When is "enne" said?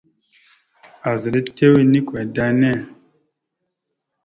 2.51-2.71